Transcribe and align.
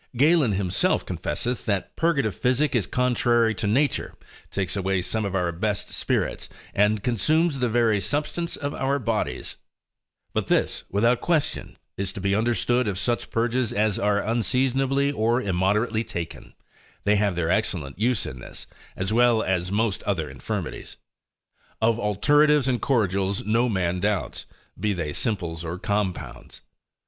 Galen 0.17 0.53
himself 0.53 1.05
confesseth, 1.05 1.63
that 1.67 1.95
purgative 1.95 2.33
physic 2.33 2.73
is 2.75 2.87
contrary 2.87 3.53
to 3.53 3.67
nature, 3.67 4.15
takes 4.49 4.75
away 4.75 4.99
some 5.03 5.25
of 5.25 5.35
our 5.35 5.51
best 5.51 5.93
spirits, 5.93 6.49
and 6.73 7.03
consumes 7.03 7.59
the 7.59 7.69
very 7.69 7.99
substance 7.99 8.55
of 8.55 8.73
our 8.73 8.97
bodies: 8.97 9.57
But 10.33 10.47
this, 10.47 10.85
without 10.89 11.21
question, 11.21 11.75
is 11.97 12.11
to 12.13 12.19
be 12.19 12.33
understood 12.33 12.87
of 12.87 12.97
such 12.97 13.29
purges 13.29 13.71
as 13.71 13.99
are 13.99 14.19
unseasonably 14.23 15.11
or 15.11 15.39
immoderately 15.39 16.03
taken: 16.03 16.55
they 17.03 17.17
have 17.17 17.35
their 17.35 17.51
excellent 17.51 17.99
use 17.99 18.25
in 18.25 18.39
this, 18.39 18.65
as 18.95 19.13
well 19.13 19.43
as 19.43 19.71
most 19.71 20.01
other 20.01 20.27
infirmities. 20.31 20.97
Of 21.79 21.99
alteratives 21.99 22.67
and 22.67 22.81
cordials 22.81 23.45
no 23.45 23.69
man 23.69 23.99
doubts, 23.99 24.47
be 24.79 24.93
they 24.93 25.13
simples 25.13 25.63
or 25.63 25.77
compounds. 25.77 26.61